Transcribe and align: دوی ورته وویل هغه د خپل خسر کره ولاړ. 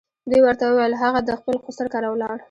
دوی 0.29 0.41
ورته 0.43 0.63
وویل 0.65 0.93
هغه 1.03 1.19
د 1.23 1.31
خپل 1.39 1.55
خسر 1.65 1.85
کره 1.93 2.07
ولاړ. 2.11 2.37